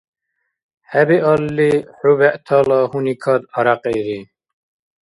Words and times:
ХӀебиалли, 0.89 1.71
хӀу 1.97 2.11
бегӀтала 2.19 2.79
гьуникад 2.91 3.41
арякьири? 3.57 4.19